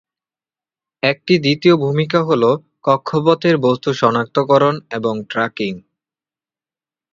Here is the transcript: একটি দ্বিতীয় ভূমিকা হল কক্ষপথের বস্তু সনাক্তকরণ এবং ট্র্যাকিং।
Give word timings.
একটি 1.03 1.33
দ্বিতীয় 1.39 1.75
ভূমিকা 1.77 2.19
হল 2.23 2.43
কক্ষপথের 2.83 3.55
বস্তু 3.65 3.89
সনাক্তকরণ 3.93 4.75
এবং 4.97 5.13
ট্র্যাকিং। 5.29 5.73